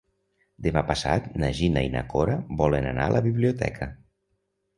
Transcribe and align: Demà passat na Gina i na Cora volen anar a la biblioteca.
Demà 0.67 0.81
passat 0.87 1.27
na 1.43 1.49
Gina 1.59 1.83
i 1.89 1.91
na 1.97 2.03
Cora 2.15 2.39
volen 2.63 2.89
anar 2.93 3.07
a 3.11 3.15
la 3.19 3.23
biblioteca. 3.29 3.91